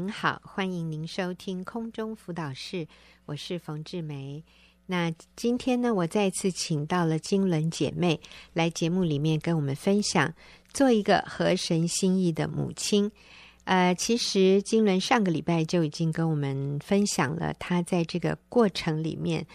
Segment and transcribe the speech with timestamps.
[0.00, 2.88] 您好，欢迎您收听空中辅导室，
[3.26, 4.42] 我是冯志梅。
[4.86, 8.18] 那今天呢，我再次请到了金伦姐妹
[8.54, 10.32] 来节目里面跟我们分享，
[10.72, 13.12] 做一个合神心意的母亲。
[13.64, 19.46] 呃，其实金伦上个礼拜就已经跟我们分享了她在这个过程里面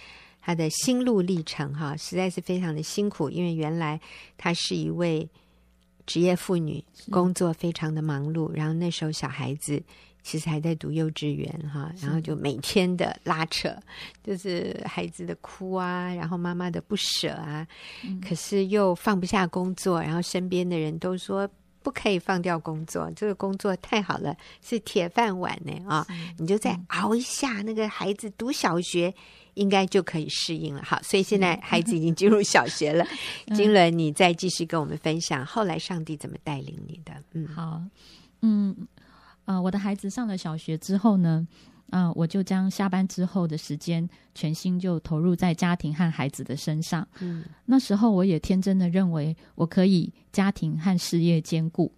[0.42, 4.00] 她的心路历程，哈，实在是非常的辛苦，因为原来
[4.38, 5.28] 她是一位
[6.06, 9.82] 职业妇女，工作非常的忙碌，然后那时候小孩子。
[10.26, 13.72] 其实还在读幼稚园哈，然后就每天的拉扯，
[14.24, 17.66] 就是孩子的哭啊，然后妈妈的不舍啊，
[18.04, 21.48] 嗯、可是又放不下工作，然后身边的人都说
[21.84, 26.00] 不可以放掉工作，这个工作太好了，是铁饭碗呢啊！
[26.00, 29.14] 哦、你就再熬一下，那个孩子读小学
[29.54, 30.82] 应该就可以适应了。
[30.84, 33.06] 好，所以现在孩子已经进入小学了。
[33.46, 37.14] 嗯、金伦，你再继续跟我们分享后来上帝怎么带领你的？
[37.34, 37.80] 嗯，好，
[38.42, 38.76] 嗯。
[39.46, 41.48] 啊、呃，我的孩子上了小学之后呢，
[41.92, 47.08] 啊、呃，我就将下班之后的时间全心就投入在家庭和孩子的身上。
[47.20, 51.92] 嗯，那时候我也天真的认为我可以家庭和事业兼顾。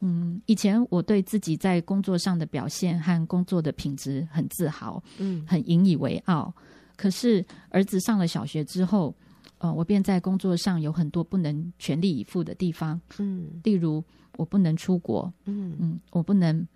[0.00, 6.52] 嗯，以前我对自己在工作上的表现和工作的品质很自豪，嗯，很引以为傲。
[6.96, 9.14] 可是儿子上了小学之后，
[9.58, 13.00] 呃，我便在工作上有很多不能全力以赴的地方。
[13.18, 14.04] 嗯，例如
[14.36, 16.66] 我不能出国，嗯嗯，我不能。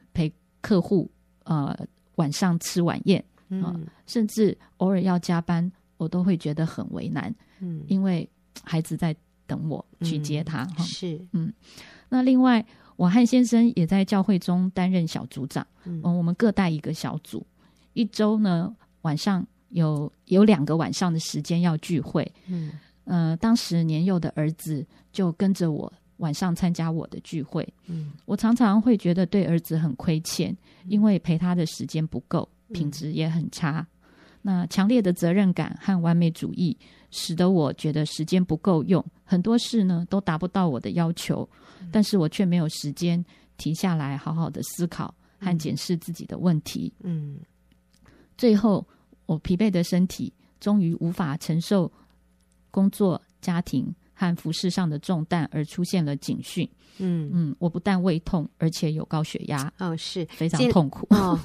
[0.67, 1.09] 陪客户，
[1.45, 1.77] 呃，
[2.17, 3.25] 晚上吃晚宴，
[3.63, 8.29] 啊、甚至偶尔要加班，我都会觉得很为难，嗯，因为
[8.65, 9.15] 孩子在
[9.47, 11.53] 等我去接他，嗯、是，嗯，
[12.09, 12.65] 那另外，
[12.97, 17.47] 我和先生也在教会中担任小组长，嗯、呃，我们各带一个小组，
[17.93, 22.73] 一周呢晚上有有两个晚上的时间要聚会，嗯，
[23.05, 25.93] 呃，当时年幼的儿子就跟着我。
[26.19, 33.87] 晚上参加我的聚会，嗯，我常常会觉得对儿子很亏欠，因为陪他的时间不够，品质也很差。
[34.43, 36.77] 那强烈的责任感和完美主义，
[37.11, 41.49] 使得我觉得时间不够用，很多事呢都达不到我的要求，
[41.91, 43.23] 但是我却没有时间
[43.57, 46.93] 停下来好好的思考和检视自己的问题。
[47.01, 47.41] 嗯，
[48.39, 48.87] 最后
[49.27, 51.91] 我疲惫的身体终于无法承受
[52.71, 53.95] 工作、家庭。
[54.17, 56.69] 和服饰上的重担而出现了警讯。
[56.99, 59.71] 嗯嗯，我不但胃痛，而且有高血压。
[59.79, 61.07] 哦，是非常痛苦。
[61.11, 61.39] 哦，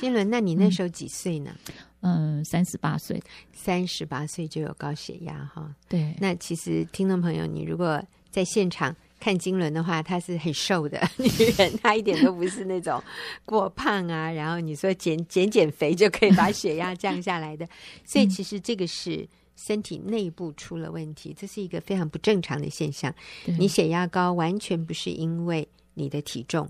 [0.00, 1.54] 金伦，那你那时候几岁呢？
[2.00, 3.22] 嗯，三十八岁。
[3.52, 5.74] 三十八岁就有高血压哈？
[5.90, 6.16] 对。
[6.18, 13.02] 那其实听众朋友，你如果在现场看金轮的话，她是很瘦的 女人，她一点都不是那种
[13.44, 14.32] 过胖啊。
[14.32, 17.68] 然后你说减减减肥就可以把血压降下来的，
[18.06, 19.28] 所以其实这个是。
[19.56, 23.14] 身体内部出了问题，这是一个非常不正常的现象。
[23.44, 26.68] 你血压高完全不是因为你的体重，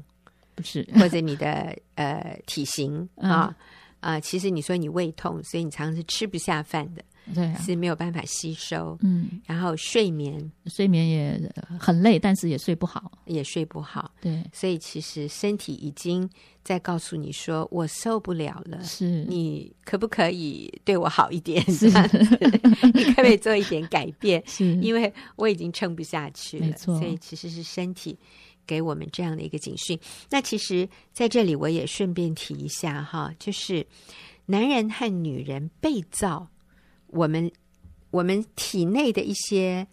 [0.54, 3.56] 不是 或者你的呃体型啊啊、
[4.00, 7.02] 嗯呃，其实你说你胃痛，所以你常常是吃不下饭的。
[7.32, 16.28] 对、啊，是没有办法吸收，嗯，然后睡眠，睡眠也很累，但是也睡不好，也睡不好，对，所以其实身体已经
[16.62, 21.64] 在告诉你说，我受不了了，是，你可不可以对我好一点？
[21.72, 21.86] 是，
[22.92, 24.42] 你可不可以做一点改变？
[24.46, 28.18] 是，因为我已经撑不下去了，没错，所以其实是身体
[28.66, 29.98] 给我们这样的一个警讯。
[30.28, 33.86] 那其实在这里我也顺便提一下哈，就是
[34.46, 36.48] 男人和女人被造。
[37.14, 37.50] 我们
[38.10, 39.86] 我们体内的一些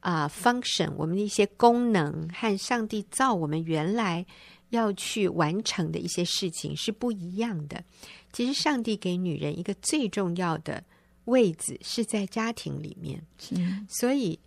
[0.00, 4.24] 啊、呃、function，我们的一些功能和上帝造我们原来
[4.68, 7.82] 要去完成的一些事情是不一样的。
[8.32, 10.84] 其实上帝给女人一个最重要的
[11.24, 13.54] 位置是在家庭里面，是
[13.88, 14.38] 所以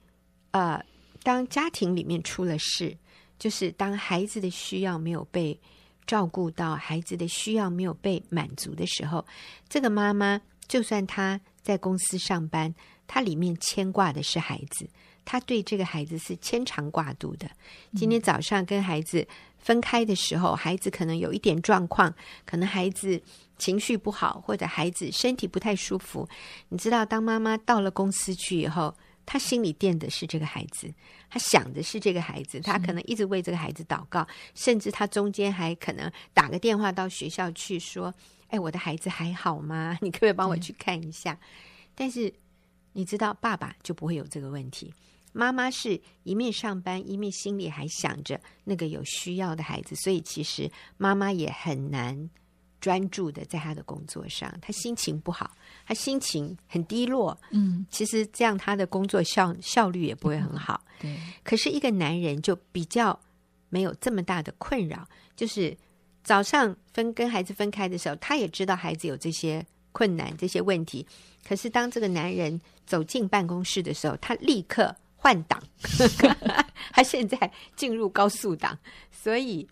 [0.51, 0.79] 呃，
[1.23, 2.95] 当家庭里面出了事，
[3.39, 5.59] 就是当孩子的需要没有被
[6.05, 9.25] 照顾到，孩子的需要没有被满足的时候，
[9.67, 11.41] 这个妈妈就算她。
[11.61, 12.73] 在公司上班，
[13.07, 14.89] 他里面牵挂的是孩子，
[15.23, 17.49] 他对这个孩子是牵肠挂肚的。
[17.95, 19.27] 今天早上跟孩子
[19.57, 22.13] 分开的时候，孩子可能有一点状况，
[22.45, 23.21] 可能孩子
[23.57, 26.27] 情绪不好，或者孩子身体不太舒服。
[26.69, 30.91] 你知道，当妈妈到了公司去以后，她心里惦的是这个孩子，
[31.29, 38.11] 她想的是这个孩子，她可能一直为这个孩子祷告，甚至她中间还可能打个电话到学校去说。
[38.51, 39.97] 哎，我的孩子还好吗？
[40.03, 41.37] 你可不可以帮我去看一下？
[41.95, 42.31] 但是
[42.93, 44.93] 你知道，爸爸就不会有这个问题。
[45.31, 52.29] 妈妈是一面上班，一面心里还想着那个有需要的孩子，所以其实妈妈也很难
[52.81, 54.53] 专注的在她的工作上。
[54.61, 55.55] 她心情不好，
[55.85, 57.39] 她心情很低落。
[57.51, 60.83] 嗯，其实这样她的工作效效率也不会很好。
[60.99, 63.17] 对，可是一个男人就比较
[63.69, 65.07] 没有这么大的困扰，
[65.37, 65.77] 就是。
[66.23, 71.05] 早上分跟孩子分开的时候，他也知道孩子有这些困难、这些问题。
[71.47, 75.61] 可是当这个男人走进办公室的时候，他立刻换挡，
[76.93, 78.77] 他现在进入高速档，
[79.11, 79.67] 所以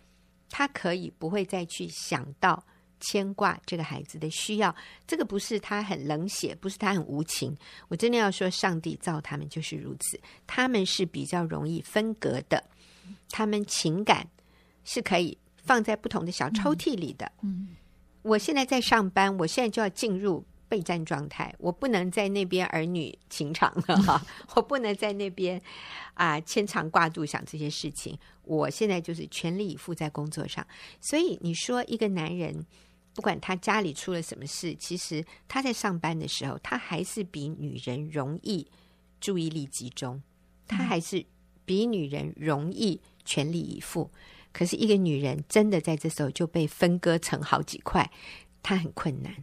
[0.50, 2.64] 他可以不会再去想到
[3.00, 4.76] 牵挂这个孩子的需要。
[5.06, 7.56] 这个不是他很冷血，不是他很无情。
[7.88, 12.64] 我真的要说，上帝造他们就是如此，他们是比较容易分隔的，
[13.30, 14.28] 他们情感
[14.84, 15.38] 是可以。
[15.64, 17.32] 放在不同的小抽屉里的。
[17.42, 17.70] 嗯，
[18.22, 24.22] 我现在在上班，我现在就要进入备战状态，我不能在那边儿女情长了哈，
[24.56, 25.62] 我不能在那边
[26.14, 28.18] 啊牵肠挂肚想这些事情。
[28.44, 30.66] 我现在就是全力以赴在工作上。
[31.00, 32.66] 所以你说一个男人，
[33.14, 38.68] 不管他家里出了什么事，其实他在上班的时候，他还是比女人容易
[39.20, 40.22] 注意力集中，
[40.68, 41.26] 他还是
[41.66, 44.10] 比女人容易全力以赴。
[44.52, 48.10] 可是，一个女人真的在这时候就被分割成好几块，
[48.64, 49.34] 她很困难。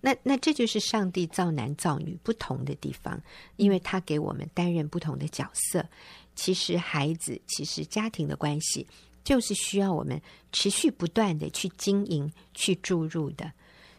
[0.00, 3.22] 那那这就是上帝造男造女不同的地方，
[3.56, 5.86] 因为他给我们担任不同的角色。
[6.34, 8.86] 其实，孩子，其实家庭的关系，
[9.22, 10.18] 就是需要我们
[10.50, 13.52] 持续不断的去经营、去注入的。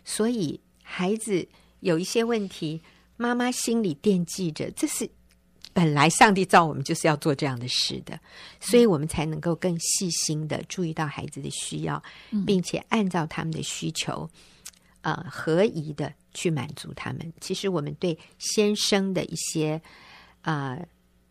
[0.04, 1.48] 所以，孩子
[1.82, 2.82] 有一些问题，
[3.16, 5.08] 妈妈心里惦记着，这是。
[5.78, 8.20] 本来上帝造我们就是要做这样的事的，
[8.60, 12.02] 所以我们才能够更细心的注意到孩子的需要，
[12.48, 14.28] 并且按照他们的需求，
[15.02, 17.32] 呃，合宜的去满足他们。
[17.40, 19.80] 其实我们对先生的一些
[20.42, 20.84] 呃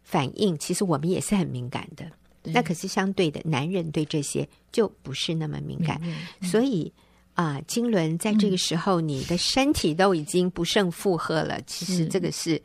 [0.05, 2.09] 反应，其实我们也是很敏感的。
[2.45, 6.01] 那可是相对的，男人对这些就不是那么敏感。
[6.41, 6.93] 所以
[7.35, 11.61] 啊，经轮在这个时候，你的身体都已经不胜负荷了。
[11.63, 12.63] 其实这个是。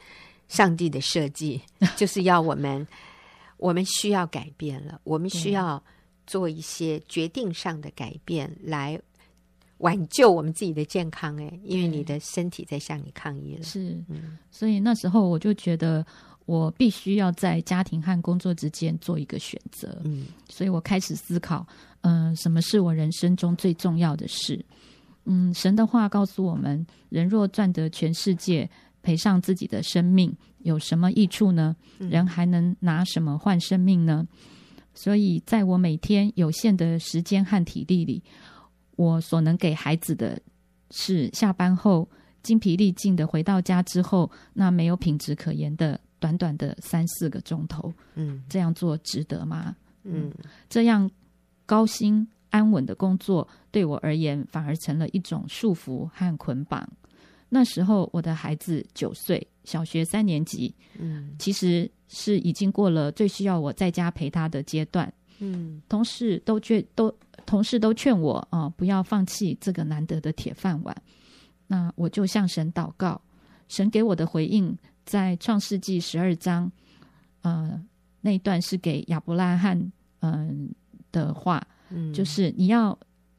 [0.51, 1.61] 上帝的设计
[1.95, 2.85] 就是要我们，
[3.55, 5.81] 我们需要改变了，我们需要
[6.27, 8.99] 做一些决定上的改变来
[9.77, 11.35] 挽救我们自己的健康。
[11.41, 13.63] 哎，因为你的身体在向你抗议了。
[13.63, 16.05] 是，嗯，所以那时候我就觉得
[16.45, 20.01] 我必须要在家庭和工作之间做一个选择。
[20.03, 21.65] 嗯，所以我开始思考，
[22.01, 24.63] 嗯、呃，什么是我人生中最重要的事？
[25.23, 28.69] 嗯，神的话告诉我们：人若赚得全世界。
[29.01, 31.75] 赔上自己的生命有什么益处呢？
[31.97, 34.27] 人还能拿什么换生命呢？
[34.93, 38.21] 所以，在我每天有限的时间和体力里，
[38.97, 40.39] 我所能给孩子的
[40.89, 42.09] 是下班后
[42.43, 47.93] 精疲力尽的回到家之后，那没有品质可言的短短的三四个钟头。
[48.15, 49.75] 嗯，这样做值得吗？
[50.03, 50.31] 嗯，
[50.69, 51.09] 这样
[51.65, 56.87] 高薪安稳的工作对我而言，反而成了一种束缚和捆绑。
[57.53, 67.13] 那时候我的孩子九岁，小学三年级，嗯，其实是已经过了最需要我在家陪他的阶段，嗯，同事都劝都
[67.45, 70.95] 同事都劝我啊，不要放弃这个难得的铁饭碗。
[71.67, 73.21] 那我就向神祷告，
[73.67, 76.71] 神给我的回应在创世纪十二章，
[77.41, 77.83] 呃，
[78.21, 79.77] 那一段是给亚伯拉罕
[80.21, 80.73] 嗯、
[81.11, 82.91] 呃、的话，嗯，就是你要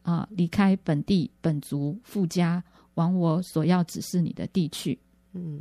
[0.02, 2.62] 啊、呃、离开本地本族富家。
[2.94, 4.98] 往我所要指示你的地去。
[5.32, 5.60] 嗯，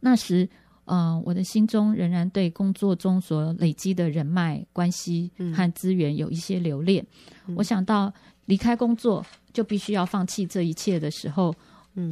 [0.00, 0.48] 那时，
[0.84, 7.06] 呃，我的心中仍然对工作中所累积的人脉关系和资源有一些留恋。
[7.46, 8.12] 嗯、我想到
[8.46, 11.54] 离开工作就必须要放弃这一切的时候，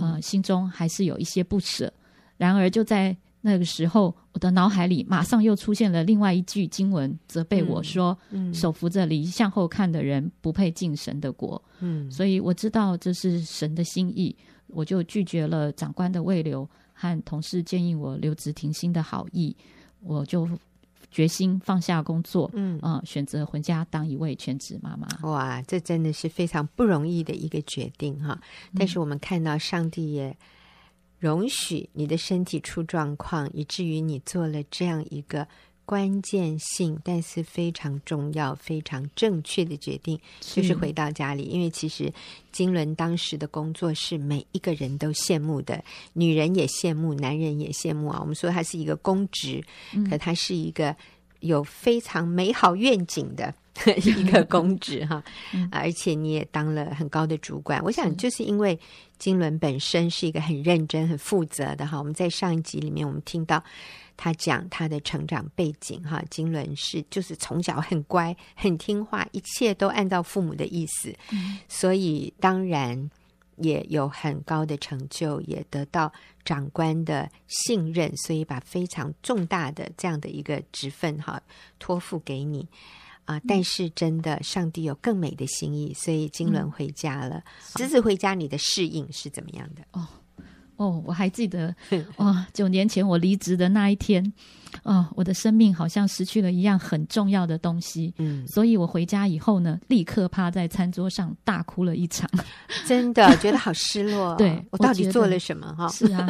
[0.01, 1.93] 呃，心中还是有一些不舍。
[2.37, 19.57] 然而，就在那个时候，我的脑海里马上又出现了另外一句经文，责备我说：“嗯嗯、手扶着犁向后看的人，不配进神的国。”嗯，所以我知道这是神的心意，我就拒绝了长官的慰留和同事建议我留职停薪的好意，
[20.01, 20.47] 我就
[21.11, 25.09] 决心放下工作，嗯啊、呃，选择回家当一位全职妈妈。
[25.23, 28.39] 哇，这真的是非常不容易的一个决定哈！
[28.77, 30.37] 但是我们看到上帝也。
[31.21, 35.47] 容许你的身体出状况，以至于你做了这样一个
[35.85, 41.43] 关键性但是非常重要、非常正确的决定，就是回到家里。
[41.43, 42.13] 因为其实
[42.51, 45.85] 金轮当时的工作是每一个人都羡慕的，
[46.15, 48.19] 女人也羡慕，男人也羡慕啊。
[48.21, 49.63] 我们说他是一个公职，
[50.09, 50.97] 可他是一个
[51.41, 53.53] 有非常美好愿景的。
[54.05, 55.23] 一个公职哈，
[55.71, 57.83] 而且你也当了很高的主管。
[57.83, 58.79] 我想就是因为
[59.17, 61.97] 经纶本身是一个很认真、很负责的哈。
[61.97, 63.63] 我们在上一集里面，我们听到
[64.19, 66.23] 他讲他的成长背景哈。
[66.29, 71.15] 经纶是就是从小很乖、很听话，一切都按照父母的意思，
[71.67, 73.11] 所以当然
[73.61, 76.13] 也有很高的成就，也得到
[76.45, 81.43] 长官的信任，所以把非常重大的这样的一个职分哈
[81.79, 82.69] 托付给你。
[83.27, 87.45] 啊，但是真的，上帝有更美的心意，所以金轮回家了。
[87.77, 89.83] 侄子回家，你的适应是怎么样的？
[89.93, 90.09] 哦
[90.81, 91.75] 哦，我还记得，
[92.17, 94.25] 哦，九年前我离职的那一天，
[94.83, 98.15] 哦，我的生命好像失去了一样很重要的东西。
[98.17, 102.27] 嗯，所以我回家以后呢，立刻趴在餐桌上大哭了一场，
[102.89, 104.35] 真的觉得好失落。
[104.41, 105.71] 对，我到底做了什么？
[105.75, 106.27] 哈，是啊，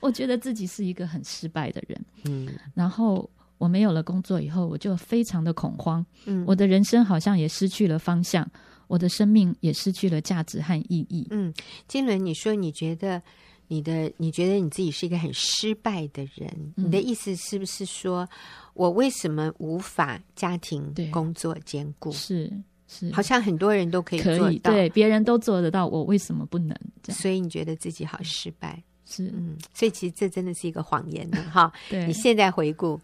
[0.00, 2.04] 我觉得自己是一个很失败的人。
[2.24, 3.30] 嗯，然后。
[3.58, 6.06] 我没有了工作以后，我就非常的恐慌。
[6.26, 8.48] 嗯，我的人生好像也失去了方向，
[8.86, 11.26] 我的生命也失去了价值和意义。
[11.32, 11.52] 嗯，
[11.88, 13.20] 金伦，你说你觉得
[13.68, 18.28] 你的你觉得你自己是一个很失败的人，嗯，你的意思是不是说
[18.74, 22.10] 我为什么无法家庭工作兼顾？
[22.10, 22.52] 是
[22.86, 26.76] 是，好像很多人都可以做到，对，别人都做得到，我为什么不能？
[27.08, 28.82] 所以你觉得自己好失败？
[29.04, 31.72] 是，嗯，所以其实这真的是一个谎言呢，哈。
[31.88, 33.00] 对，你现在回顾。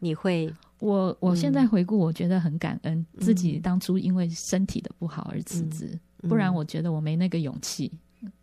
[0.00, 0.48] 你会，
[0.78, 5.90] 我我现在回顾，我觉得很感恩、嗯、自己当初因为身体的不好而辞职，
[6.22, 7.90] 嗯、不然我觉得我没那个勇气。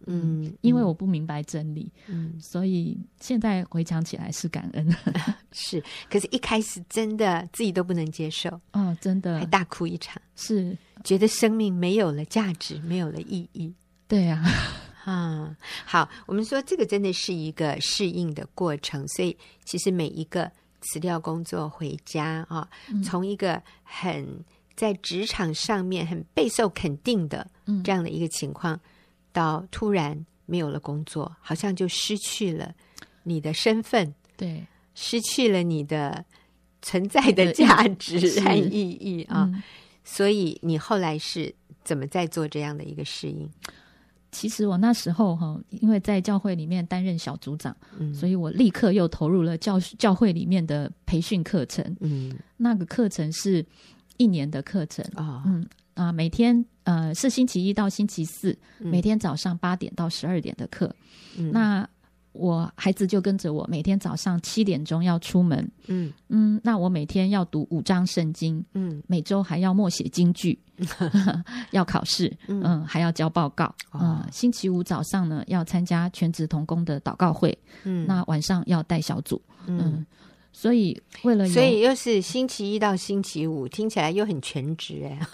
[0.05, 4.95] 嗯，因为我不明白真理，嗯，所以现在回想起来是感恩。
[5.51, 13.73] 是，可是一开始真的自己都不能接受，哦，真的还大哭一场，是觉得生命没有了价值，没有了意义。
[14.07, 14.43] 对呀、
[15.03, 20.51] 啊，啊，好，我们说这个真的是一个适应的过程，所以其实每一个。
[20.87, 22.69] 辞掉工作回家啊，
[23.03, 27.49] 从一个很在职场上面很备受肯定的
[27.83, 28.79] 这样的一个情况，
[29.35, 32.73] 到突然没有了工作，好像就失去了
[33.23, 36.23] 你的身份，对，失去了你的
[36.81, 39.51] 存在的价值和意义啊。
[40.05, 43.49] 所以你后来是怎么在做这样的一个适应？
[44.31, 51.83] 其实我那时候哈，因为在教会里面担任小组长，嗯，所以我立刻又投入了教教会里面的培训课程。
[52.01, 53.65] 嗯，那个课程是
[54.17, 60.95] 一年的课程啊，嗯啊，每天呃是星期一到星期四，每天早上八点到十二点的课。
[61.37, 61.89] 嗯，那。
[62.37, 65.71] 我孩子就跟着我，每天早上七点钟要出门。
[65.87, 68.61] 嗯嗯，那我每天要读五章圣经。
[68.73, 70.59] 嗯，每周还要默写京剧，
[71.71, 72.29] 要考试。
[72.49, 73.73] 嗯，还要交报告。
[73.93, 77.57] 嗯，星期五早上呢要参加全职童工的祷告会。
[77.85, 79.41] 嗯，那晚上要带小组。
[79.67, 80.05] 嗯，
[80.57, 85.19] 所以为了，所以又是星期一到星期五，听起来又很全职哎。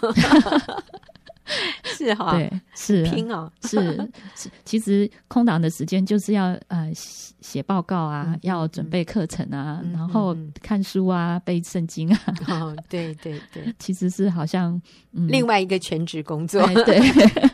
[1.84, 4.50] 是哈，对，是拼哦，是是。
[4.64, 12.20] 其实空档的时间就是要呃写报告啊，嗯、要准备课程啊，嗯、然后看书啊，背圣经啊。
[12.48, 14.80] 哦，对对对， 其实是好像、
[15.12, 16.66] 嗯、另外一个全职工作。
[16.84, 17.00] 对，对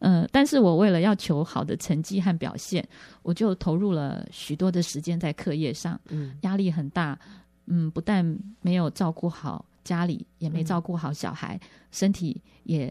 [0.00, 2.86] 嗯、呃，但是我为了要求好的成绩和表现，
[3.22, 7.18] 我就投入了许多的时间在课业上，嗯，压力很大，
[7.66, 8.24] 嗯，不但
[8.60, 9.64] 没有照顾好。
[9.84, 12.90] 家里也没照顾好小孩，嗯、身体也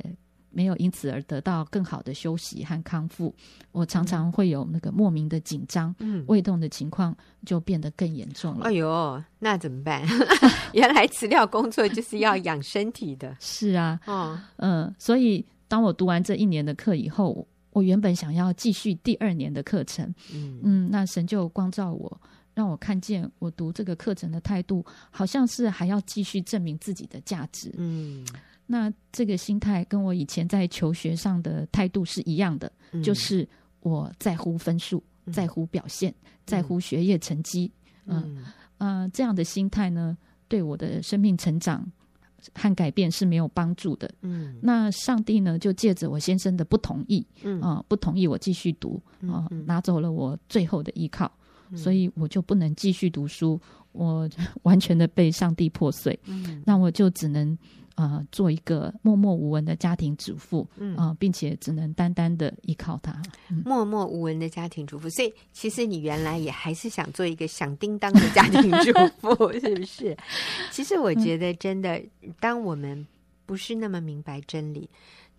[0.51, 3.33] 没有因此而得到更好的休息和康复。
[3.71, 8.65] 我常常会有那个莫名的紧张，嗯，胃痛的情况就变得更严重了。
[8.67, 10.07] 哎呦，那怎么办？
[10.73, 13.35] 原来辞掉工作就是要养身体的。
[13.41, 22.21] 是啊，哦，嗯，所以当我读完这一年的课以后，我原本想要继续第二年的课程，嗯嗯，那神就光照我。
[22.53, 27.73] 让我看见我读这个课程的态度，好像是还要继续证明自己的价值。
[27.75, 28.23] 嗯，
[28.67, 33.49] 那这个心态跟我以前在求学上的态度是一样的，嗯、就是
[33.79, 37.71] 我在乎分数，嗯、在乎表现，嗯、在乎学业成绩。
[38.05, 38.45] 嗯
[38.77, 40.15] 嗯、呃，这样的心态呢，
[40.47, 41.91] 对我的生命成长
[42.53, 44.09] 和改变是没有帮助的。
[44.21, 51.31] 嗯，那上帝呢，就借着我先生的不同意，嗯啊、呃，不同意我继续读，啊、呃，拿走了我最后的依靠。
[51.75, 53.59] 所以我就不能继续读书，
[53.93, 54.29] 我
[54.61, 56.19] 完全的被上帝破碎。
[56.25, 57.57] 嗯，那我就只能啊、
[57.95, 63.21] 呃、做一个默默无闻的家庭主妇，嗯并且只能单单的依靠他。
[63.49, 70.17] 嗯、默默无闻的家庭主妇，所以其实你原来也还是想做一个响叮当的家庭主妇， 是不是？
[70.71, 72.01] 其实我觉得真的，
[72.39, 73.05] 当我们
[73.45, 74.89] 不是那么明白真理，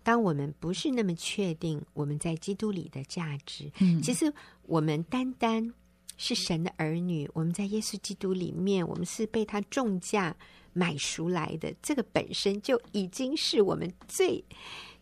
[0.03, 4.33] 当我们不是那么确定我们在基督里的价值，嗯，其实
[4.63, 5.73] 我们单单。
[6.17, 10.35] 是神的儿女，我们在耶稣基督里面，我们是被他重价
[10.73, 11.73] 买赎来的。
[11.81, 14.43] 这个本身就已经是我们最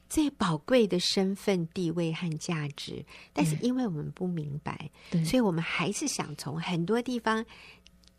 [0.10, 3.04] 最宝贵的身份、地位和价值。
[3.32, 7.46] 但是因为我们不明白，对所以我们还是想从很多地方。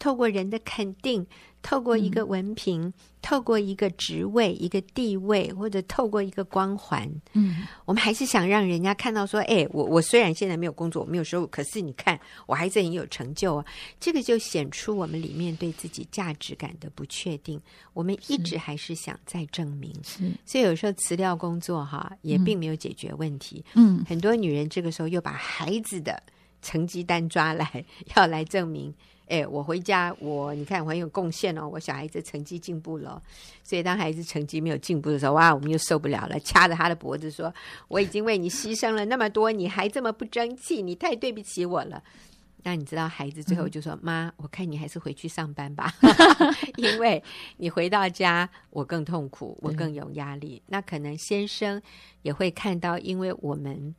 [0.04, 1.26] 透过人的肯定。
[1.64, 2.92] 透过一个文凭，嗯、
[3.23, 13.64] 透过一个职位、一个地位，或者透过一个光环，嗯，我们还是想让人家看到说，哎，我我虽然现在没有工作，我没有收入，可是你看，我还是很有成就啊。
[13.99, 17.58] 这个就显出我们里面对自己价值感的不确定。
[17.94, 23.64] 我们一直还是想再证明，是，所以有时候辞掉工作哈，也并没有解决问题。
[23.73, 26.23] 嗯，很多女人这个时候又把孩子的
[26.61, 27.82] 成绩单抓来，
[28.14, 28.94] 要来证明。
[29.26, 33.21] 哎，我回家，我你看我很有贡献哦，我小孩子成绩进步了，
[33.62, 37.52] 所以当孩子成绩没有进步的时候，哇，我们又受不了了，掐着他的脖子说
[37.88, 42.02] ：“我已经为你牺牲了那么多，你还这么不争气，你太对不起我了。”
[42.66, 45.93] 那你知道孩子最后就说：“妈，我看你还是回去上班吧，
[46.76, 47.23] 因为
[47.57, 51.81] 你回到家我更痛苦，我更有压力。”那可能先生
[52.23, 53.95] 也会看到，因为我们。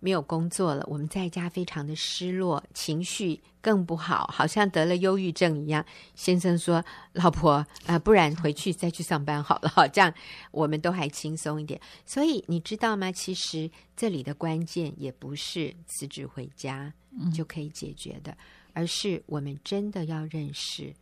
[0.00, 5.84] 没有工作了，我们在家非常的失落，情绪更不好，好像得了忧郁症一样。
[6.14, 10.12] 先生说：“老婆，啊、呃，不然回去再去上班好了，这样
[10.50, 13.12] 我们都还轻松一点。”所以你知道吗？
[13.12, 16.92] 其实这里的关键也不是辞职回家
[17.34, 18.36] 就可以解决的，嗯、
[18.72, 20.94] 而是我们真的要认识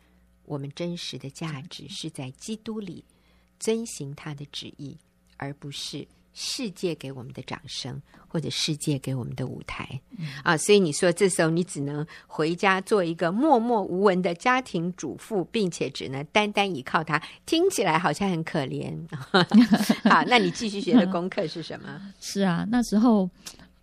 [0.44, 3.04] 我们真实的价值是在基督里
[3.60, 4.96] 遵行他的旨意，
[5.36, 6.08] 而不是。
[6.40, 18.96] 世界给我们的掌声，或者世界给我们的舞台，嗯、啊，所以你说这时候你只能回家做一个默默无闻的家庭主妇，并且只能单单依靠他，听起来好像很可怜。
[20.08, 22.00] 好，那你继续学的功课是什么？
[22.20, 23.28] 是啊，那时候，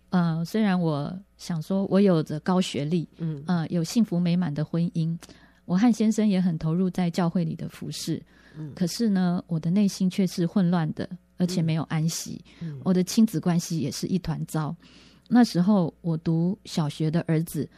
[0.08, 5.14] 呃，虽然我想说我有着高学历，嗯，呃，有幸福美满的婚姻，
[5.66, 8.22] 我和先生也很投入在教会里的服饰，
[8.56, 11.06] 嗯，可是呢，我的内心却是混乱的。
[11.36, 14.74] 而且没有安息，嗯、我的亲子关系也是一团糟。
[15.28, 17.68] 那时候我读小学的儿子，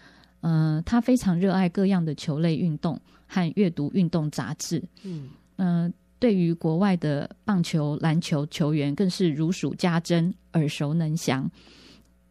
[0.42, 11.50] 嗯、呃，他非常热爱各样的球类运动和阅读运动杂志，嗯、呃，对于国外的棒球、篮球球员更是如数家珍，耳熟能详。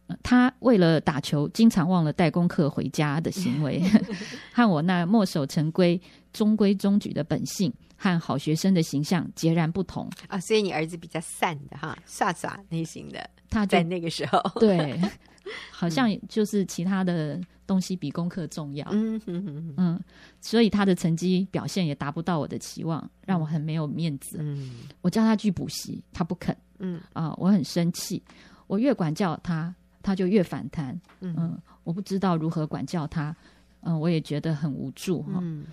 [0.06, 3.82] 呃、他为了打球，经常忘了带功课回家的行为，
[4.54, 6.00] 和我那墨守成规、
[6.32, 7.70] 中规中矩的本性。
[8.00, 13.28] 和好学生的形象截然不同啊，所以你儿子比较散的哈，耍耍类型的。
[13.50, 15.00] 他在那个时候， 对，
[15.72, 18.86] 好像就是其他的东西比功课重要。
[18.92, 20.00] 嗯，
[20.40, 24.36] 所以他的成绩表现也达不到我的期望，让我很没有面子。
[24.40, 26.56] 嗯，我叫他去补习，他不肯。
[26.78, 28.22] 嗯啊，我很生气，
[28.68, 30.98] 我越管教他，他就越反弹。
[31.20, 33.34] 嗯，我不知道如何管教他。
[33.80, 35.24] 嗯，我也觉得很无助。
[35.28, 35.64] 嗯。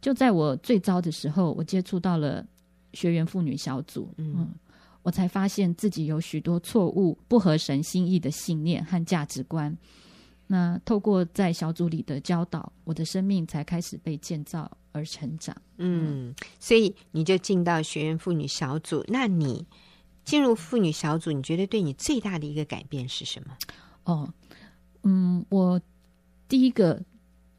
[0.00, 2.46] 就在我最糟的时候，我接触到了
[2.92, 4.48] 学员妇女小组，嗯，嗯，
[5.02, 9.76] 我才发现自己有许多错误、不合神心意的信念和价值观。
[10.46, 15.54] 那透过在小组里的教导，我的生命才开始被建造而成长。
[15.76, 19.04] 嗯，所以你就进到学员妇女小组。
[19.08, 19.66] 那你
[20.24, 23.56] 进入妇女小组，你觉得对你最大的一个改变是什么？
[24.04, 24.32] 哦，
[25.02, 25.80] 嗯，我
[26.48, 27.02] 第一个。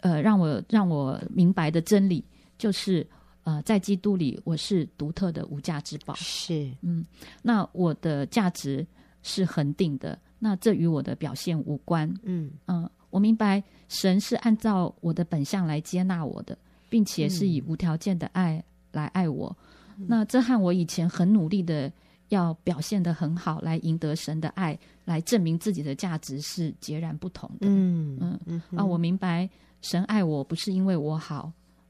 [0.01, 2.23] 呃，让我让我明白的真理
[2.59, 3.07] 就是，
[3.43, 6.13] 呃，在基督里我是独特的无价之宝。
[6.15, 7.03] 是，嗯，
[7.41, 8.85] 那我的价值
[9.23, 12.07] 是恒定的，那这与我的表现无关。
[12.23, 16.55] 嗯嗯、呃，我明白神是按照我的本相来接纳我的，
[16.89, 19.55] 并且是以无条件的爱来爱我。
[19.97, 21.91] 嗯、那这和我以前很努力的
[22.27, 27.67] 要表现的很好，来赢得神的爱，来证明自己的价值是截然不同的。
[27.69, 29.49] 嗯嗯嗯，啊，我明白。
[29.81, 31.49] 神爱我不是因为我好，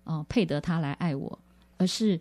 [0.10, 1.38] 呃，配得他来爱我，
[1.78, 2.20] 而是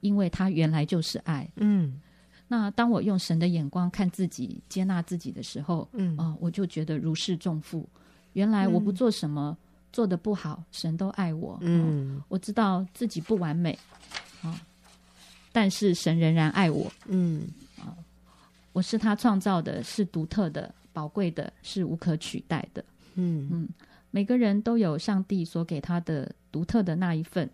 [0.00, 1.50] 因为他原来就是爱。
[1.56, 1.98] 嗯，
[2.46, 7.88] 那当我用神的眼光看自己、接纳自己的时候，嗯，啊、呃，我就觉得如释重负。
[8.34, 11.56] 原来我不做什么，嗯、做的不好，神都爱我。
[11.62, 13.72] 嗯、呃，我知道自己不完美，
[14.42, 14.60] 啊、呃，
[15.50, 16.92] 但是神仍然爱我。
[17.06, 17.96] 嗯，啊、呃，
[18.74, 22.84] 我是他创造的，是独特的、宝贵的，是无可取代的。
[23.14, 23.68] 嗯嗯。
[24.14, 27.50] 每个人都有上帝所给他的独特的那一份，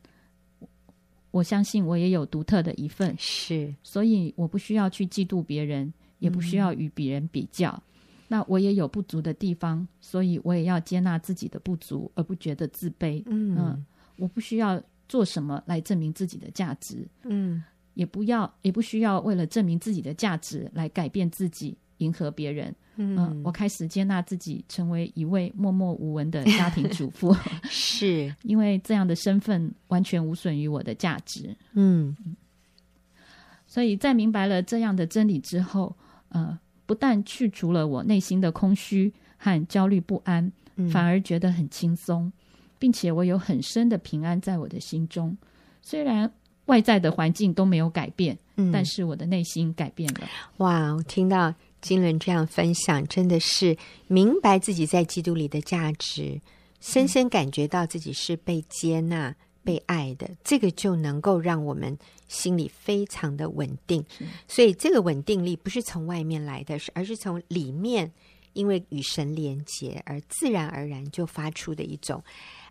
[1.30, 7.70] 我相信我也有独特的一份，是，所以我不需要去嫉妒别人，也不需要与别人比较。
[7.70, 13.22] 嗯、那我也有不足的地方，所以我也要接纳自己的不足，而不觉得自卑。
[13.24, 13.86] 嗯，嗯，
[14.18, 22.76] 我不需要做什么来证明自己的价值，嗯，也不要，也不需要为了证明自己的价值来改变自己，迎合别人。
[23.02, 27.34] 嗯、呃，我开始接纳自己，成为一位默默无闻的家庭主妇，
[27.70, 31.56] 是因为这样的身份完全无损于我的价值。
[31.72, 32.14] 嗯，
[33.66, 35.96] 所以在明白了这样的真理之后，
[36.28, 40.52] 呃，不但去除了我内心的空虚和焦虑不安，
[40.92, 42.30] 反而觉得很轻松。
[42.78, 45.36] 并且我有很深的平安在我的心中。
[45.82, 46.32] 虽然
[46.64, 50.26] 外在的环境都没有改变，嗯，但是我的内心改变了。
[50.56, 56.40] 哇，我听到金伦这样分享，真的是明白自己在基督里的价值，
[56.80, 64.04] 深深感觉到自己是被接纳、被爱的，这个就能够让我们心里非常的稳定。
[64.46, 68.12] 所以，这个稳定力不是从外面来的，是而是从里面。
[68.52, 72.20] 因为与神连结，而自然而然就发出的一种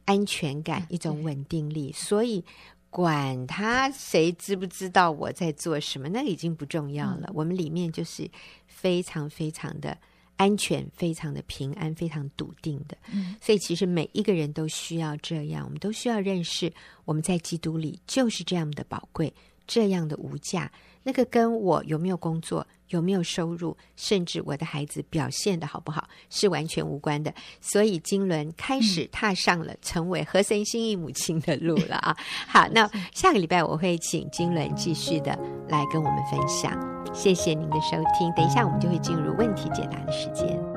[0.03, 1.89] 安全感，一种稳定力。
[1.93, 2.43] 所以，
[2.89, 7.29] 管他谁知不知道我在做什么，那个已经不重要了。
[7.33, 8.29] 我们里面就是
[8.65, 9.97] 非常非常的
[10.37, 12.97] 安全，非常的平安，非常笃定的。
[13.41, 16.71] 所以，其实每一个人都需要这样，我们都需要认识
[17.05, 19.33] 我们在基督里就是这样的宝贵，
[19.67, 20.71] 这样的无价。
[21.03, 27.33] 那个跟我有没有工作，有没有收入，甚至我的孩子表现的好不好，是完全无关的。
[27.61, 32.15] 所以金轮开始踏上了成为和神心意母亲的路了啊！
[32.47, 36.77] 好，那下个礼拜我会请金轮继续的来跟我们分享。
[37.13, 40.68] 谢谢您的收听，等一下我们就会进入问题解答的时间。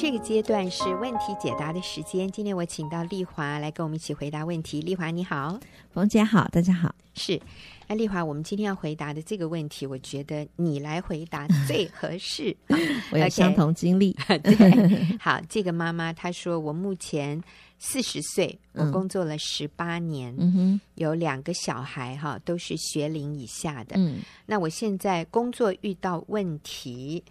[0.00, 2.32] 这个阶段是问题解答的时间。
[2.32, 4.80] 今天我请到丽华来跟我们一起回答问题。
[4.80, 5.60] 丽华你好，
[5.90, 6.94] 冯姐好，大家好。
[7.12, 7.38] 是，
[7.86, 12.56] 那丽华，我们今天要回答的这个问题，我觉得你来回答最合适。
[13.12, 14.16] 我有相同经历。
[14.42, 17.38] 对，好，这个妈妈她说，我目前
[17.78, 23.96] 四十岁，我工作了十八年，嗯，有两个小孩，哈，都是学龄以下的。
[23.98, 27.22] 嗯，那我现在工作遇到问题。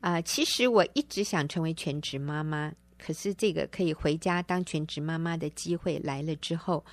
[0.00, 6.84] 啊、呃，其实我一直想成为全职妈妈，可是这个可以回家当全职妈妈的机会来了之后，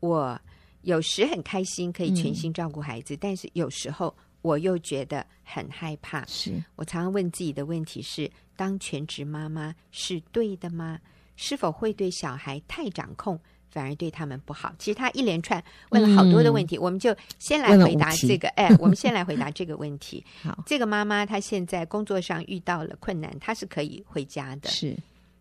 [0.00, 0.40] 我
[0.82, 6.24] 有时很开心可以全心照顾孩子，嗯、但是有时候我又觉得很害怕。
[6.26, 11.00] 是我常常问自己的问题是：当全职妈妈是对的吗？
[11.34, 13.40] 是否会对小孩太掌控？
[13.72, 14.72] 反而对他们不好。
[14.78, 18.46] 其实他一连串问了好多的问题，嗯、我们就先来回答这个。
[18.50, 20.22] 哎，我们先来回答 这个问题。
[20.42, 24.68] 好，这个妈妈她现在工作上遇到了困难，她是可以回家的。
[24.68, 24.94] 是，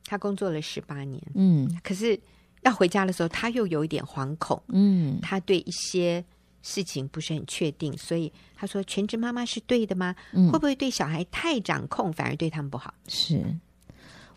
[0.06, 2.18] 她工作了十八年，嗯，可是
[2.62, 6.24] 要回家的时候，她又有一点惶恐，嗯，她对一些
[6.62, 10.16] 事情不是很确定，所以她说：“全职妈妈是对的吗？
[10.32, 13.44] 嗯、会不会对小孩太掌控，反而对他们不好？”是，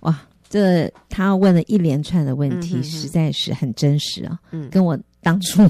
[0.00, 0.26] 哇。
[0.48, 5.62] 这他问了一连串的问题，嗯、哼哼实在是很真实啊，嗯、跟我当初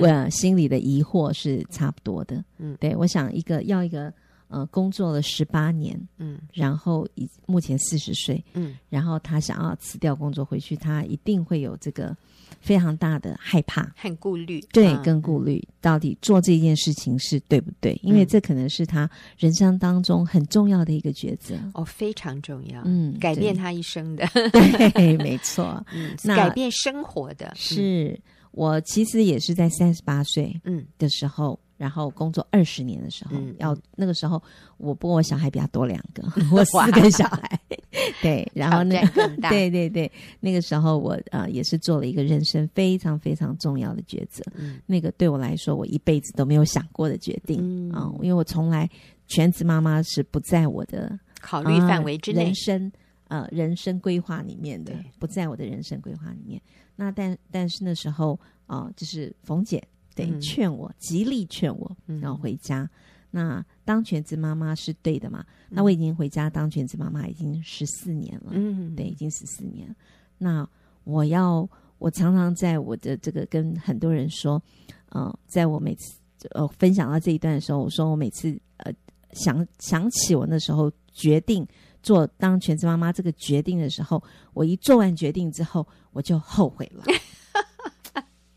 [0.00, 2.44] 我、嗯、 心里的疑惑是差不多的。
[2.58, 4.12] 嗯，对，我想一个要一个
[4.48, 12.16] 呃工作了十八年，嗯，然后以目前四十岁，嗯，然后他想要辞掉工作回去，他一定会有这个。
[12.60, 17.98] 非常大的害怕，很顾虑，对，跟顾虑，到底做这件事情是对不对？
[18.02, 19.08] 因为这可能是他
[19.38, 21.54] 人生当中很重要的一个抉择。
[21.74, 24.26] 哦，非常重要，嗯，改变他一生的，
[24.94, 28.18] 对，没错， 嗯，改变生活的，是
[28.52, 30.84] 我其实也是在三十八岁嗯。
[30.98, 31.58] 的时候。
[31.78, 34.42] 然后工作二十年的时候，嗯、要那个时候，
[34.76, 37.60] 我不过我小孩比较多两个， 我四个小孩，
[38.20, 39.00] 对， 然后那
[39.48, 40.10] 对对对，
[40.40, 47.58] 那个时候我啊、呃、也是做了一个人生非常非常重要的抉择，嗯、那个对我来说我一辈子都没有想过的决定
[47.92, 48.12] 啊、嗯。
[48.12, 48.90] 呃，因为我从来
[49.28, 52.92] 全职妈妈是不在我的考虑范围之内，呃、人生
[53.28, 56.60] 呃人生规划里面的，不在我的人生规划里面。
[56.96, 58.32] 那但但是那时候
[58.66, 59.80] 啊、呃，就是冯姐。
[60.26, 62.82] 对，劝我，极力劝我，然后回家。
[62.82, 62.90] 嗯、
[63.30, 65.44] 那当全职妈妈是对的嘛？
[65.70, 68.52] 嗯、那我已经回家当全职妈妈已经十四年了。
[68.52, 69.94] 嗯，对，已经十四年。
[70.38, 70.68] 那
[71.04, 74.62] 我要，我常常在我的这个跟很多人说，
[75.10, 76.18] 呃，在我每次
[76.50, 78.92] 呃分享到这一段的时候，我说我每次呃
[79.32, 81.66] 想想起我那时候决定
[82.02, 84.22] 做当全职妈妈这个决定的时候，
[84.54, 87.04] 我一做完决定之后，我就后悔了。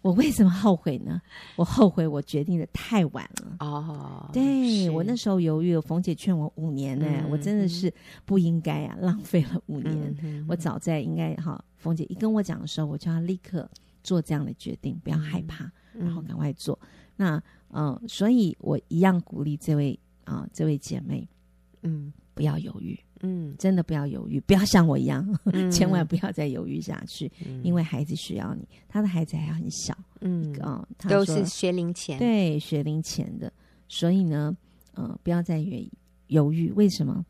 [0.01, 1.21] 我为什么后悔呢？
[1.55, 3.57] 我后悔我决定的太晚了。
[3.59, 7.93] 哦，对，我那时候犹豫了，冯姐劝我五年呢，嗯、我真的是
[8.25, 10.15] 不应该啊，浪费了五年。
[10.23, 13.69] 嗯、我早在应该哈，冯姐一跟我讲的时候，我就要立刻
[14.03, 16.77] 做这样的决定，不要害怕，嗯、然后赶快做。
[17.15, 17.35] 那
[17.69, 21.27] 嗯、呃，所以我一样鼓励这位啊、呃，这位姐妹，
[21.83, 22.99] 嗯，不要犹豫。
[23.21, 30.53] 嗯，真的不要犹豫，不要像我一样，嗯、千万不要再犹豫下去，嗯、因为孩子需要你，他的孩子还很小，嗯。
[30.59, 33.51] 啊，他都是学龄前，对，学龄前的，
[33.87, 34.55] 所以呢，
[34.93, 35.63] 呃，不要再
[36.27, 37.25] 犹豫，为什么？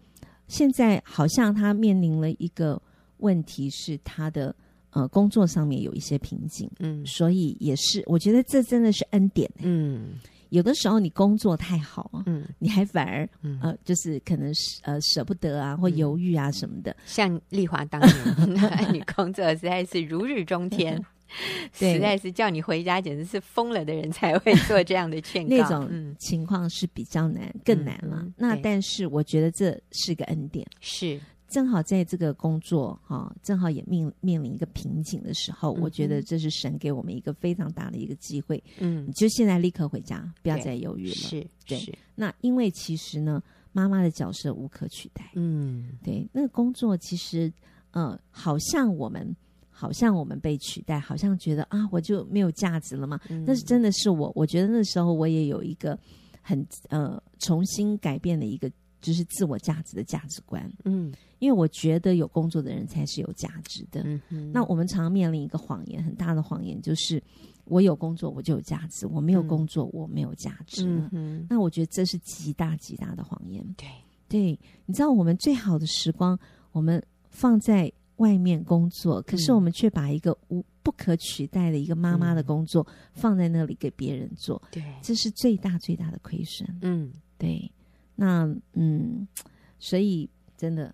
[0.47, 2.81] 现在好像他面临了一个
[3.17, 4.55] 问题是他的
[4.89, 10.19] 呃工作上面有一些瓶颈，嗯，所以也是我觉得这真的是恩典，嗯。
[10.51, 16.95] 有的时候你工作太好啊，嗯，你还反而，嗯、呃，就是可能呃舍不得啊，或犹豫啊什么的。
[17.05, 21.01] 像丽华当年， 你工作实在是如日中天，
[21.79, 25.55] 对，实在是叫你回家简直是疯了的人才会做这样的劝告。
[25.55, 28.17] 那种情况是比较难，更难了。
[28.17, 31.19] 嗯、那但是我觉得这是个恩典，是。
[31.51, 38.63] 正好在这个工作哈，正好也面面临一个瓶颈的时候，嗯、我觉得这是神给我们一个非常大的一个机会。
[38.79, 41.13] 嗯，你就现在立刻回家，不要再犹豫了。
[41.13, 41.77] 是，对。
[41.77, 45.29] 是那因为其实呢，妈妈的角色无可取代。
[45.35, 46.25] 嗯，对。
[46.31, 47.51] 那个工作其实，
[47.91, 49.35] 呃，好像我们，
[49.69, 53.19] 好像我们被取代，好像觉得啊，我就没有价值了吗？
[53.29, 55.99] 嗯、但是真的是我，我觉得那时候我也有一个
[56.41, 58.71] 很呃重新改变的一个。
[59.01, 64.01] 就是自我价值的价值观，嗯，因为我觉得有工作的人才是有价值的。
[64.05, 67.21] 嗯哼，那我们常常面临一个谎言，很大的谎言就是
[67.65, 70.85] 我有工作我就有价值，我没有工作我没有价值。
[71.11, 73.65] 嗯，那我觉得这是极大极大的谎言。
[73.75, 73.87] 对，
[74.29, 76.37] 对，你知道我们最好的时光，
[76.71, 84.61] 我们放在外面工作，可是我们却把一个无不可取代的一个妈妈的工作放在那里给别人做。
[84.71, 86.67] 对，这是最大最大的亏损。
[86.81, 87.71] 嗯，对。
[88.23, 89.27] 那嗯，
[89.79, 90.93] 所以真的，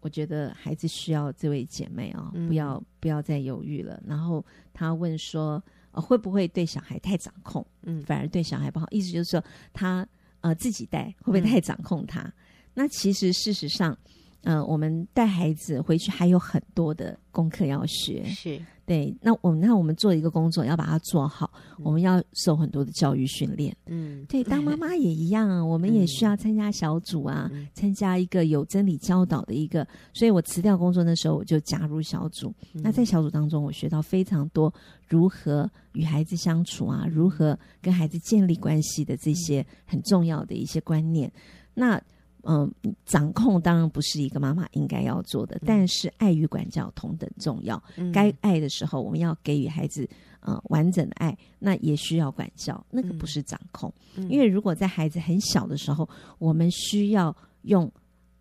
[0.00, 4.02] 我觉得孩子需要这位姐妹啊、哦，嗯、不要不要再犹豫了。
[4.04, 7.64] 然后他问说，呃，会不会对小孩太掌控？
[7.82, 8.88] 嗯，反而对小孩不好。
[8.90, 9.40] 意思就是说，
[9.72, 10.04] 他
[10.40, 12.22] 呃自己带会不会太掌控他？
[12.22, 12.32] 嗯、
[12.74, 13.96] 那其实事实上，
[14.42, 18.24] 呃，我们带孩子回去还有很多的功课要学。
[18.24, 18.60] 是。
[18.86, 23.74] 对，那我们那我们做一个工作，要把它做好，嗯、我们要受很多的教育训练。
[23.86, 29.86] 嗯，对，当妈妈也一样啊，我们也需要参加小组啊，嗯、参加一个有真理教导的一个。
[30.12, 32.54] 所以我辞掉工作那时候，我就加入小组。
[32.74, 34.72] 嗯、那在小组当中，我学到非常多
[35.08, 41.32] 如何与孩子相处啊，如何跟孩子建立关系的这些很重要的一些观念。
[41.72, 42.00] 那。
[42.46, 42.70] 嗯，
[43.06, 47.82] 掌控当然不是一个妈妈应该要做的，嗯、但是爱与管教同等重要。
[47.96, 50.06] 嗯、该爱的时候，我们要给予孩子
[50.40, 53.90] 呃完整的爱，那也需要管教，那个不是掌控。
[54.16, 56.06] 嗯、因为如果在孩子很小的时候，
[56.38, 57.90] 我们需要用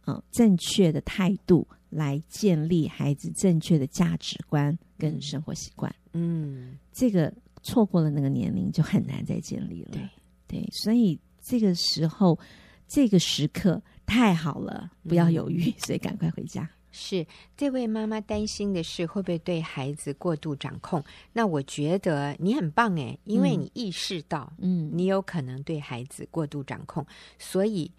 [0.06, 5.94] 嗯、呃、正确的态度来建立孩子正确的价值观跟生活习惯。
[6.12, 9.92] 嗯，这个错过了那个年龄就很难再建立了。
[9.94, 10.10] 对
[10.46, 12.38] 对，所以这个时候，
[12.86, 13.82] 这个时刻。
[14.06, 16.70] 太好了，不要犹豫，嗯、 所以赶快回家。
[16.96, 17.26] 是
[17.58, 21.04] 这位妈妈担心的是会不会对孩子过度掌控？
[21.34, 27.08] 那我觉得你很棒诶，因为你意识到，嗯，你有可能对孩子过度掌控，嗯、
[27.40, 27.90] 所以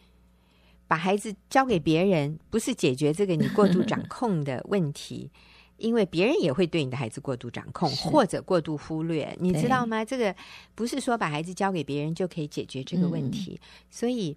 [0.87, 5.29] 把孩子交给别人，不是解决这个你过度掌控的问题，
[5.79, 10.05] 因为别人也会对你的孩子过度掌控或者过度忽略，你知道吗？
[10.05, 10.33] 这个
[10.77, 14.37] 不是说把孩子交给别人就可以解决这个问题，嗯、所以。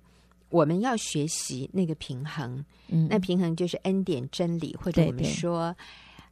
[0.49, 5.75] 我们要学习那个平衡，嗯、那平衡就是恩典真理，或者我们说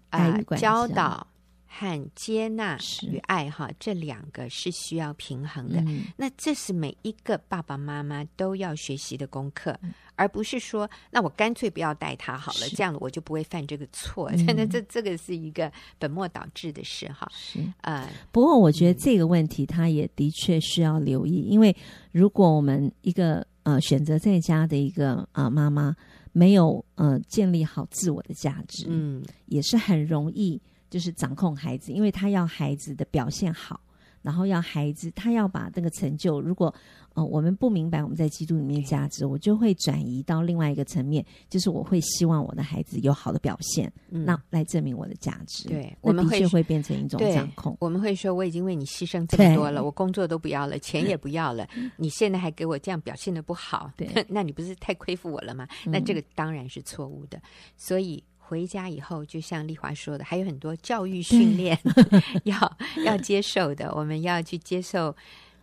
[0.09, 0.87] 啊，教。
[0.87, 1.27] 导
[1.67, 5.81] 和接纳与爱哈，这两个是需要平衡的。
[5.81, 12.77] 嗯、那这是每一个爸爸妈妈都要学习的功课，嗯、而不是说，那我干脆不要带他好了，是。
[12.77, 14.31] 这样我就不会犯这个错。
[14.31, 17.29] 真的、嗯， 这这个是一个本末倒置的事哈。
[17.33, 17.59] 是。
[17.81, 21.75] 呃，不过我觉得这个问题他也的确需要留意，因为
[22.13, 23.45] 如果我们一个。
[23.65, 25.95] 呃，选择在家的一个啊、呃、妈妈，
[26.31, 33.81] 没有呃建立好自我的价值，嗯，也是很容易就是掌控孩子，因为他要孩子的表现好。
[34.25, 36.73] 然后要孩子，他要把那个成就，如果
[37.13, 45.69] 呃我们不明白我们在基督里面价值，我就会转移到另外一个层面，就是我会希望我的孩子有好的表现，嗯、那来证明我的价值。
[45.69, 47.77] 对，我们的确会变成一种掌控。
[47.79, 55.67] 我们会说，我已经为你牺牲这么多了，我工作都不要了，钱也不要了，你现在还给我这样表现的不好，对，那你不是太亏负我了吗？
[55.85, 57.39] 那这个当然是错误的，
[57.77, 58.23] 所以。
[58.47, 61.75] 回家以后，就像丽华说的，还有很多教育训练
[62.45, 63.91] 要要接受的。
[63.95, 65.15] 我们要去接受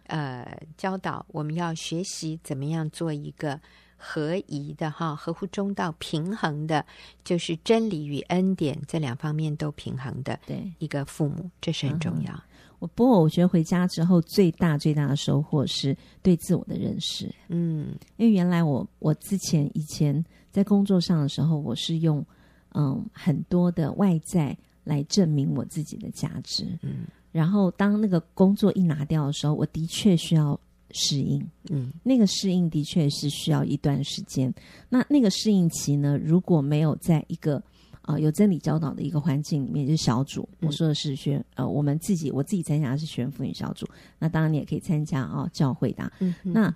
[0.09, 3.59] 呃教导，我们要学习怎么样做一个
[3.97, 6.85] 合宜的哈，合乎中道、平衡的，
[7.23, 10.41] 就是真理与恩典这两方面都平衡的。
[10.45, 12.33] 对一个父母，这是很重要。
[12.81, 17.33] 我、嗯、不过我觉得回家之后最大最大的收获是对自我的认识。
[17.47, 22.27] 嗯，因为原来我我之前以前在工作上的时候，我是用。
[22.75, 26.67] 嗯，很多的外在来证明我自己的价值。
[26.83, 30.59] 嗯，然后当那个工作一拿掉的时候，我的确需要
[30.91, 31.45] 适应。
[31.71, 34.53] 嗯，那个适应的确是需要一段时间。
[34.89, 37.63] 那那个适应期呢，如果没有在一个
[38.03, 40.49] 呃有真理教导的一个环境里面，就是小组。
[40.61, 43.87] 我说的是学呃我们自己我自己参加的是学员妇女小组，
[44.19, 46.13] 那当然你也可以参加啊、哦、教会的。
[46.19, 46.75] 嗯，那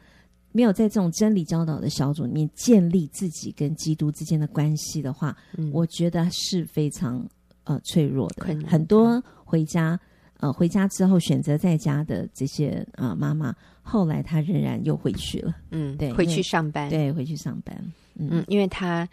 [0.57, 7.23] 没有在这种真理教导的小组里面建立自己跟基督之间的关系的话，嗯、我觉得是非常
[7.65, 8.47] 呃脆弱的。
[8.67, 10.01] 很多回家
[10.41, 15.55] 呃回家之后选择在家的这些呃妈妈，后来她仍然又回去了。
[15.73, 17.77] 嗯，对，回去上班，对，回去上班。
[18.15, 19.07] 嗯，嗯因为她。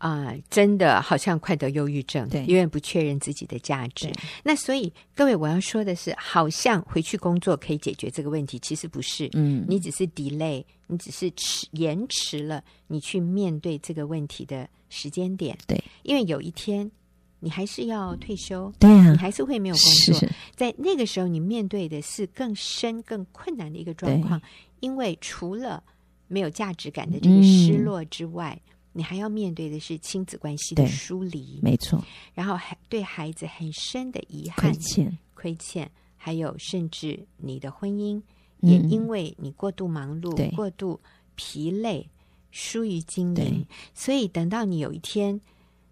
[0.00, 4.10] 啊、呃，真的好像快得忧郁症，对，永远不确认自己的价值。
[4.42, 9.28] 那所以各位，我要说的是，好像回去工作可以解决这个问题，其实不是。
[9.34, 15.54] 嗯，你只是 delay，你只是迟延迟了你去面对这个问题的时间点。
[15.66, 16.90] 对，因为有一天
[17.38, 20.28] 你还是要退休，对啊，你还是会没有工作。
[20.56, 24.40] 在那个时候，你面对的是更深、更困难的一个状况，
[24.80, 25.84] 因为除了
[26.26, 28.58] 没有价值感的这个失落之外。
[28.64, 32.02] 嗯你还要面对的是亲子关系的疏离，没错。
[32.34, 38.20] 然后还对孩子很深的遗憾、亏欠、亏欠，还有甚至你的婚姻、
[38.60, 41.00] 嗯、也因为你过度忙碌、过度
[41.36, 42.08] 疲累、
[42.50, 45.40] 疏于经营，所以等到你有一天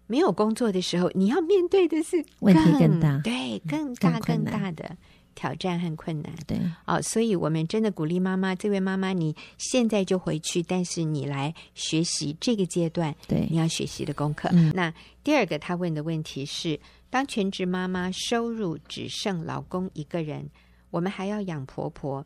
[0.07, 4.97] 没有工作的时候，你要面对的是问题更大，对，更大更大的。
[5.39, 14.49] 挑战和困难，对，哦，所以我们真的鼓励妈妈，这位妈妈，你现在就回去，但是你来学习这个阶段，对，你要学习的功课。
[14.51, 16.77] 嗯，那第二个他问的问题是：
[17.09, 20.49] 当全职妈妈收入只剩老公一个人，
[20.89, 22.25] 我们还要养婆婆，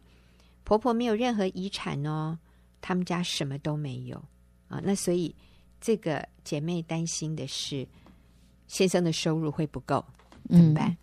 [0.63, 2.39] 婆婆没有任何遗产哦，
[2.82, 4.17] 他们家什么都没有
[4.69, 4.82] 啊。
[4.84, 5.36] 那所以
[5.80, 7.88] 这个姐妹担心的是，
[8.65, 10.04] 先生的收入会不够，
[10.49, 10.89] 怎么办？
[10.89, 10.97] 嗯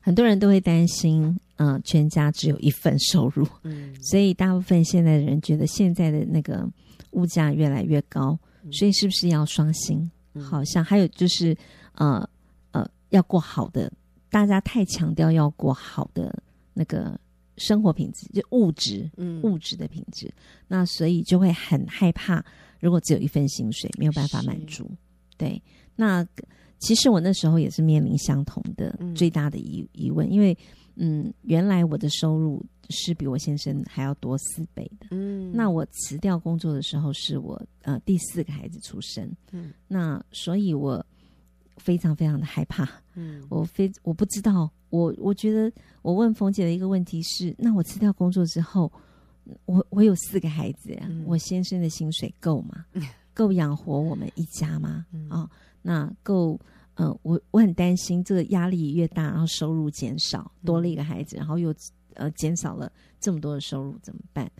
[0.00, 1.24] 很多人都会担心，
[1.56, 6.66] 嗯、呃，全家只有一份收入，嗯，所以大部分现在的人觉得现在的那个
[7.10, 10.10] 物价越来越高，嗯、所以是不是要双薪？
[10.32, 11.54] 嗯、好像还有就是，
[11.96, 12.26] 呃
[12.70, 13.92] 呃，要过好的，
[14.30, 17.20] 大家太强调要过好的那个
[17.58, 20.32] 生活品质，就物质，嗯，物质的品质，
[20.66, 22.42] 那所以就会很害怕，
[22.80, 24.90] 如果只有一份薪水没有办法满足，是
[25.36, 25.62] 对，
[25.94, 26.26] 那。
[26.80, 30.56] 其实我那时候也是面临相同的最大的疑疑问，因为
[30.96, 35.06] 嗯，原来我的收入是比我先生还要多四倍的。
[35.12, 39.30] 嗯，那我辞掉工作的时候，是我呃第四个孩子出生。
[39.52, 41.04] 嗯，那所以我
[41.76, 42.88] 非常非常的害怕。
[43.14, 48.90] 嗯，我非我不知道，我我觉得我问冯姐的一个问题是：那我辞掉工作之后，
[49.66, 52.84] 我我有四个孩子呀，嗯、我先生的薪水够吗？
[53.32, 54.88] 够养活我们一家吗？
[54.88, 55.28] 啊、嗯？
[55.30, 55.50] 哦
[55.82, 56.58] 那够，
[56.94, 61.74] 呃，我我很担心这个压力越大，然后收入减少，多了一个孩子，然后又
[62.14, 64.50] 呃减少了这么多的收入，怎么办？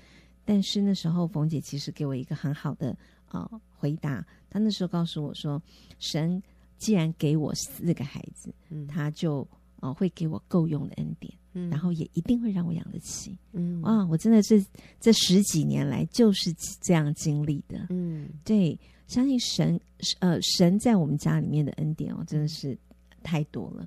[0.44, 2.96] 但是那时候冯姐其实给我一个很好的
[3.30, 5.62] 呃回答，她那时候告诉我说，
[5.98, 6.42] 神
[6.78, 9.46] 既然给我四个孩子，嗯，他就
[9.80, 14.64] 呃会给我够用的恩典，嗯，然后也一定会让我养得起，嗯，啊，我真的是
[14.98, 18.78] 这十几年来就是这样经历的，嗯，对。
[19.10, 19.80] 相信神，
[20.20, 22.78] 呃，神在我们家里面的恩典哦，真的是
[23.24, 23.84] 太多了。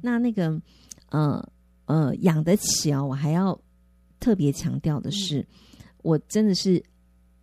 [0.00, 0.58] 那那个，
[1.10, 1.46] 呃
[1.84, 3.56] 呃，养得起哦，我还要
[4.18, 5.46] 特别强调的是，嗯、
[5.98, 6.82] 我真的是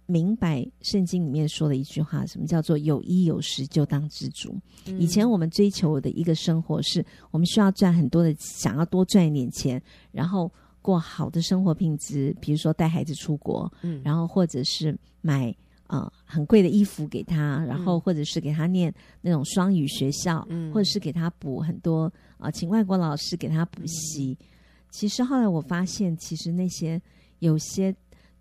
[0.08, 4.58] 明白圣经里面说的一句话，什么叫做有衣有食就当知足。
[4.88, 9.80] 嗯、以前我们追求的一个生活是，我们需要赚很多的，想要多赚一点钱，
[10.12, 15.56] 然后过好的生活品质，比如说带孩子出国，嗯，然后或者是买。
[15.90, 22.04] 啊、呃，很贵的衣服给他，然后或者是给他念那种双语学校，嗯、或者是给他补很多
[22.38, 24.38] 啊、呃，请外国老师给他补习。
[24.40, 24.46] 嗯、
[24.92, 27.02] 其实后来我发现，其实那些
[27.40, 27.94] 有些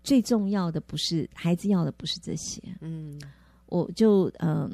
[0.03, 2.61] 最重要的不是孩子要的，不是这些。
[2.81, 3.19] 嗯，
[3.65, 4.69] 我就嗯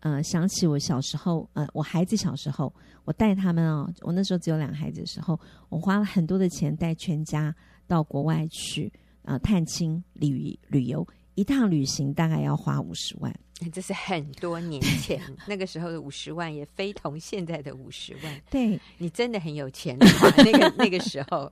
[0.00, 7.54] 呃，呃想起我小时候，呃，我孩子小时候，我带他们哦，我那时候只有两个孩子的时候，我花了很多的钱带全家
[7.86, 8.92] 到国外去
[9.22, 11.06] 啊、呃、探亲旅旅游。
[11.40, 13.34] 一趟旅行大概要花五十万，
[13.72, 18.42] 这是很多年前 那个时候的五十万，也非同现在的五十万。
[18.50, 21.50] 对，你真的很有钱的话， 那个那个时候，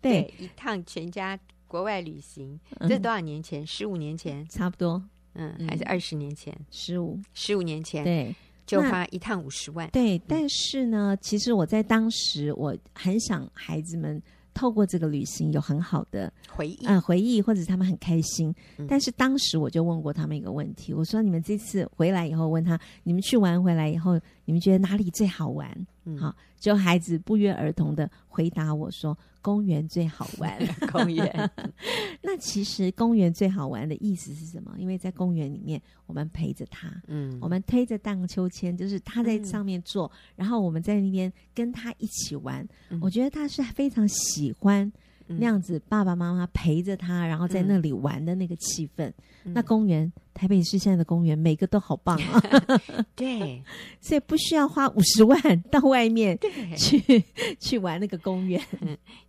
[0.00, 3.66] 对，对，一趟全家国外旅行，这是多少年前？
[3.66, 5.02] 十五年前，差不多。
[5.34, 6.58] 嗯，还是二十年前？
[6.70, 8.02] 十五，十五年前。
[8.02, 9.90] 对，就花一趟五十万。
[9.90, 14.22] 对，但是呢，其实我在当时，我很想孩子们。
[14.58, 18.52] 透过这个旅行有很好的回忆，嗯，回忆或者是他们很开心。
[18.76, 25.70] 嗯、但是当时我就问过他们一个问题，我说：“你们这次回来以后，问他你们去玩回来以后，你们觉得哪里最好玩？”
[26.08, 30.58] 嗯，好，就孩子不约而同的回答我说：“公园最好玩。
[30.90, 31.50] 公园，
[32.22, 34.74] 那其实公园最好玩的意思是什么？
[34.78, 42.66] 因为在公园里面，我们陪着他，嗯，我们推着荡秋千，就是他在上面坐，嗯、然后我们在那边跟他一起玩。
[42.88, 44.90] 嗯、我觉得他是非常喜欢。
[45.28, 49.12] 那样子，爸爸妈妈陪着他，然后在那里玩的那个气氛。
[49.44, 52.42] 嗯、那公园，台北市现在的公园，每个都好棒啊！
[53.14, 53.62] 对，
[54.00, 55.38] 所以不需要花五十万
[55.70, 56.38] 到外面
[56.76, 57.24] 去
[57.60, 58.60] 去玩那个公园。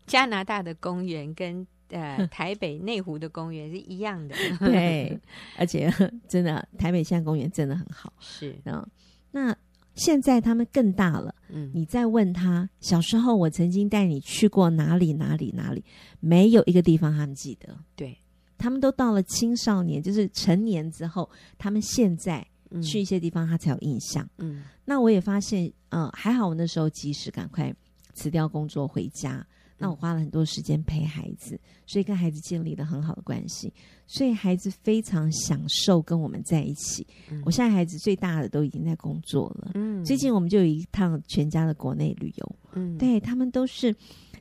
[0.08, 4.36] 加拿大的公园跟呃 台北内湖的公园是一样的。
[4.60, 5.20] 对，
[5.58, 5.94] 而且
[6.28, 8.12] 真的，台北现在公园真的很好。
[8.20, 8.88] 是啊，
[9.32, 9.56] 那。
[10.00, 15.84] 现在他们更大了，嗯，你再问他小时候我曾经带你去过哪里哪里哪里，
[16.20, 17.78] 没有一个地方他们记得。
[17.96, 18.18] 对，
[18.58, 22.46] 他们都到了青少年，就是成年之后，他们现在
[22.82, 24.28] 去一些地方，他才有印象。
[24.38, 27.74] 嗯，那我也发现，嗯、呃，还好我那时候及时赶快
[28.14, 29.46] 辞掉工作回家。
[29.80, 33.74] 那我花了很多时间陪孩子，所以跟孩子建立了很好的关系，
[34.06, 37.08] 所以孩子非常享受跟我们在一起。
[37.32, 43.96] 嗯、我现在孩子最大的都已经在工作了，嗯，最近我们就有一趟全家的国内旅游，嗯，对他们都是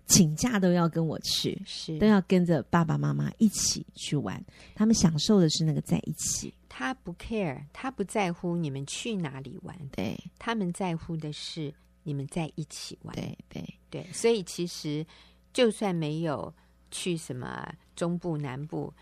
[0.06, 6.52] 请假都要跟我去，是都要跟着爸爸妈妈一起去玩，他们享受的是那个在一起。
[6.68, 11.72] 他不 care，他不在乎你们去哪里玩，对，他们在乎的是
[12.08, 15.04] 你们在一起玩，对对对，所以其实。
[15.50, 16.54] 就算没有
[16.90, 18.92] 去什么中部南部，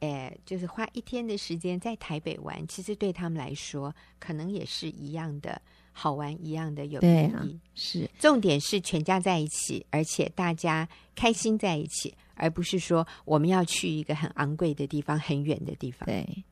[0.00, 5.60] 哎，就是花一天的时间在台北玩，其实对他们来说，可能也是一样的
[5.90, 7.32] 好玩，一样的有意义。
[7.32, 7.42] 啊、
[7.74, 10.86] 是重点是全家在一起，而且大家
[11.16, 16.06] 开心在一起，而不是说我们要去一个很昂贵的地方、很远的地方。
[16.06, 16.44] 对，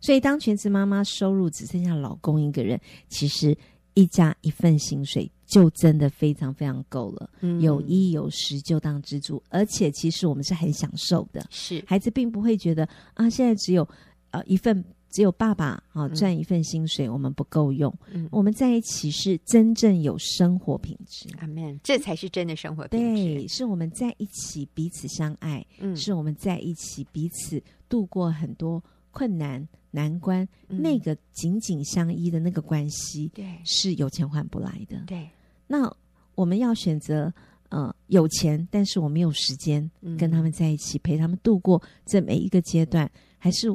[0.00, 3.56] 所以当全职妈妈收入只剩下老公一个人，其实。
[3.94, 11.82] 一家一份薪水就真的非常非常够了，嗯、有衣有食就当知足，而且其实我们是很享受的，是。
[11.86, 13.88] 孩子并不会觉得啊，现在只有
[14.30, 17.92] 呃一份，只有爸爸啊赚一份薪水，我们不够用。
[18.12, 23.24] 嗯、我们在一起是真正有生活品质，阿门，这才是真的生活品质。
[23.24, 29.66] 对，是我们在一起彼此相爱，嗯，是我们在一起彼此度过很多困难。
[29.90, 35.02] 难关，嗯、那个紧紧相依的那个关系，对，是有钱换不来的。
[35.06, 35.26] 对，
[35.68, 35.88] 那
[36.34, 37.32] 我们要选择，
[37.68, 39.88] 呃，有钱，但是我没有时间
[40.18, 43.08] 跟他们在一起，嗯、陪他们度过这每一个阶段，
[43.38, 43.68] 还是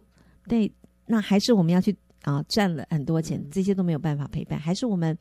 [0.50, 0.70] 对？
[1.06, 1.92] 那还是我们要去
[2.24, 5.18] 啊、呃，赚了很多钱，嗯、这些都没有办法陪伴，还是我们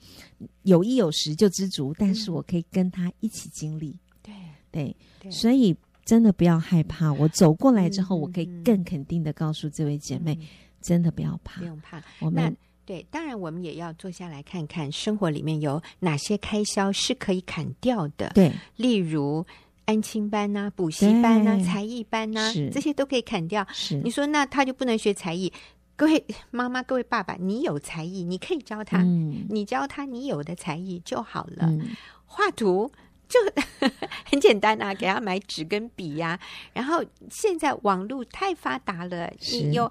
[0.62, 1.94] 有衣有食就知足？
[1.96, 3.96] 但是我可以跟他一起经历。
[4.22, 4.34] 对
[4.72, 7.12] 对，对所以真的不要害怕。
[7.12, 10.34] 我走过来之后，我可以更肯定的告诉这位姐妹。
[10.40, 10.46] 嗯
[10.82, 12.02] 真的不要怕，不用怕。
[12.18, 12.52] 我们那
[12.84, 18.30] 对，当然我们也要坐下来看看生活里面有哪些开销是可以砍掉的。
[18.34, 19.46] 对，例如
[19.84, 23.64] 安亲班呐、补习班呐、才艺班呐，这些都可以砍掉。
[23.72, 25.52] 是，你说那他就不能学才艺？
[25.94, 31.66] 各位妈妈、各位爸爸，你有才艺，你可以教他，嗯、你教他你有的才艺就好了。
[31.66, 31.90] 嗯、
[32.24, 32.90] 画图
[33.28, 33.38] 就
[34.28, 36.40] 很简单啊，给他买纸跟笔呀、啊。
[36.72, 39.90] 然后现在网络太发达了，你有。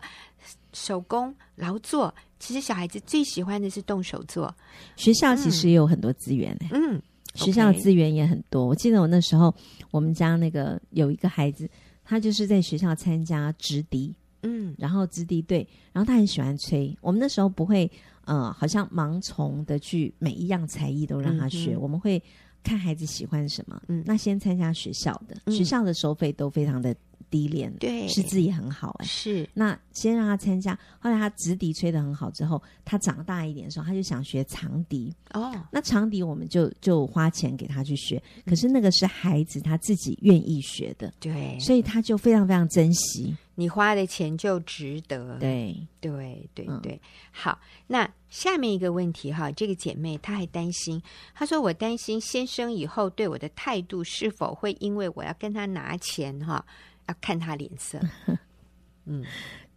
[0.74, 4.54] 手工劳作，其实小孩子最喜欢的是动手做。
[4.96, 6.58] 学校其实也有很多资源。
[6.72, 7.02] 嗯，
[7.36, 8.66] 学校的资源也很多。
[8.66, 9.54] 我记得我那时候，
[9.92, 11.70] 我们家那个有一个孩子，
[12.04, 16.96] 他就是在学校参加直笛，嗯，然后直笛队，然后他很喜欢吹。
[17.02, 17.90] 我们那时候不会，
[18.26, 22.22] 呃，好像盲从的去每一样才艺都让他学，嗯、我们会
[22.64, 23.82] 看孩子喜欢什么。
[23.88, 26.96] 嗯，那先参加学校的，嗯、学校的收费都非常的。
[27.30, 29.08] 低廉，对，师资也很好哎、欸。
[29.08, 35.16] 是，那先让他参加，后来他直笛吹得很好之后，他长大一点的时候，他就想学长笛。
[35.32, 43.34] 哦，那长笛我们就就花钱给他去学，可是那个是孩子他自己愿意学的，对，所以他就非常非常珍惜。
[43.62, 45.38] 你花的钱就值得。
[45.38, 46.94] 对，对，对，对。
[46.94, 47.00] 嗯、
[47.32, 51.00] 好，那下面一个问题哈，这个姐妹她还担心，
[51.36, 56.66] 她说：“我担心先生以后对我的态度是否会因为我要跟他拿钱哈。”
[57.08, 58.00] 要看他脸色，
[59.06, 59.26] 嗯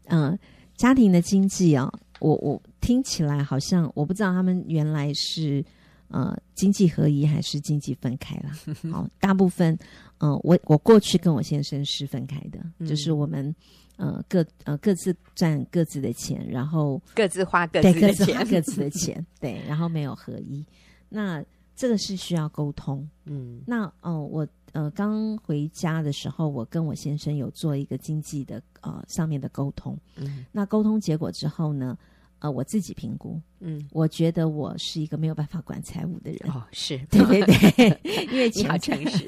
[0.05, 0.39] 嗯、呃，
[0.77, 5.65] 家庭的经济啊，我我听起来好像我不知道他们原来是
[6.09, 8.51] 呃经济合一还是经济分开了。
[8.93, 9.79] 好，大部分嗯、
[10.25, 13.55] 呃，我我过去跟我先生是分开的，嗯、就是我们
[13.97, 20.65] 呃各呃各自赚各自的钱，然后各自花各自的钱，各自花各自的钱，对，然后没有合一。
[21.11, 21.45] 那
[21.77, 24.49] 这个是需要沟通，嗯，那哦、呃，我。
[24.75, 29.97] 呃，刚回家的时候，我跟我先生有做一个经济的呃上面的沟通。
[30.17, 31.97] 嗯，那沟通结果之后呢，
[32.45, 36.41] 呃，我自己评估，嗯，我觉得我是一个没有办法管财务的人。
[36.51, 39.25] 哦，是对对对， 因为钱诚实，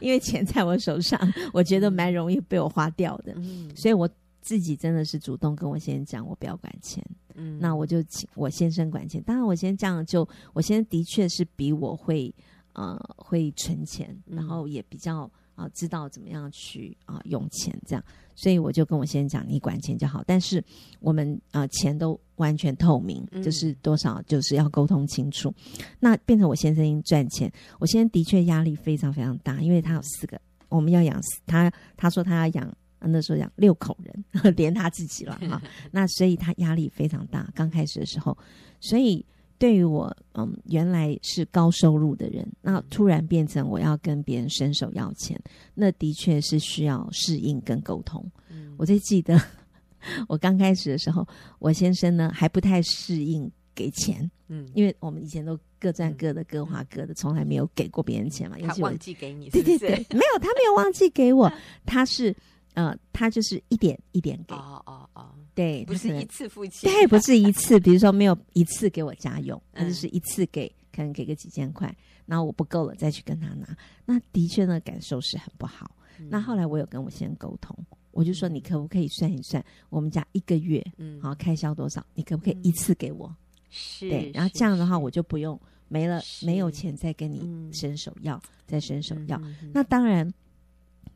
[0.00, 1.20] 因为钱在我手上，
[1.52, 3.32] 我觉得蛮容易被我花掉的。
[3.38, 4.08] 嗯，所以我
[4.40, 7.04] 自己真的是主动跟我先生讲，我不要管钱。
[7.34, 9.20] 嗯，那我就请我先生管钱。
[9.24, 12.32] 当然，我先这样就，我先生的确是比我会
[12.74, 15.28] 呃会存钱，然后也比较。
[15.56, 18.04] 啊，知道怎么样去啊用钱这样，
[18.36, 20.22] 所以我就跟我先生讲，你管钱就好。
[20.26, 20.62] 但是
[21.00, 25.52] 我们啊钱都完全透明，就是多少就是要沟通清楚。
[25.78, 27.50] 嗯、那变成我先生赚钱，
[27.80, 35.60] 我先生的确压力非常非常大，因为他有四个，我们要养他，他说他要养那时候养六口人， 连他自己了哈。
[35.90, 38.36] 那所以他压力非常大，刚开始的时候，
[38.80, 39.24] 所以。
[39.58, 45.40] 对于我，嗯，原来是高收入的人，那突然变成我要跟别人伸手要钱，
[45.74, 48.24] 那的确是需要适应跟沟通。
[48.50, 49.40] 嗯，我最记得
[50.28, 51.26] 我刚开始的时候，
[51.58, 58.56] 我先生呢还不太适应给钱，嗯，因为我们以前都各赚各的，各花各的，从来没有给过别人钱嘛。
[58.58, 59.78] 他忘记给你是不是？
[59.78, 61.52] 对对对，没有，他没有忘记给我，
[61.84, 62.34] 他是
[62.76, 64.54] 呃，他就是一点一点给。
[64.54, 65.34] 哦哦哦。
[65.54, 67.80] 对，不是一次付钱，对，不是一次。
[67.80, 71.90] 比如说没有一次给我家用，他就是一次给，可能给个几千块，
[72.26, 73.66] 然后我不够了再去跟他拿。
[74.04, 75.90] 那的确呢，感受是很不好。
[76.18, 77.74] 嗯、那后来我有跟我先生沟通，
[78.10, 82.04] 我就说你可不可以算一算，我们家一个月嗯，好开销多少？
[82.12, 83.34] 你可不可以一次给我？
[83.70, 85.58] 是，对，然后这样的话我就不用
[85.88, 89.40] 没了没有钱再跟你伸手要，再伸手要。
[89.72, 90.30] 那当然，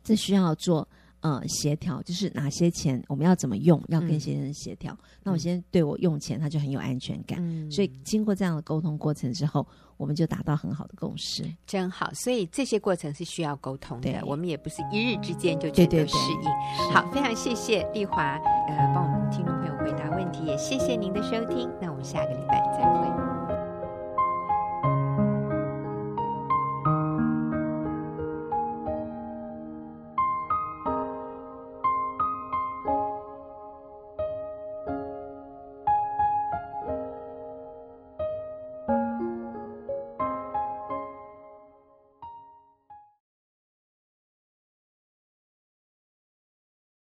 [0.03, 0.89] 这需要做。
[1.21, 4.93] 呃，协调就是哪些钱我们要怎么用，要跟先生协调。
[4.95, 7.39] 嗯、那我先生对我用钱，他就很有安全感。
[7.43, 9.67] 嗯、所以经过这样的沟通过程之后，
[9.99, 11.45] 我们就达到很好的共识。
[11.67, 14.23] 真好，所以这些过程是需要沟通的。
[14.25, 16.07] 我们也不是一日之间就全都适应。
[16.07, 21.71] 对对对，好，非常谢谢丽华，呃，帮我们听众朋友回答问题，也谢谢您的收听。
[21.83, 23.30] 那我们下个礼拜再会。